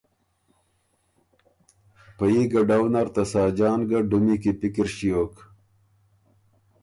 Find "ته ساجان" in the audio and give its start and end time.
3.15-3.79